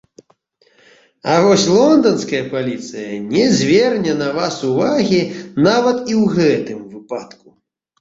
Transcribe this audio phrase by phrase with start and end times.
[1.33, 5.23] А вось лонданская паліцыя не зверне на вас увагі
[5.69, 7.59] нават і ў гэтым выпадку.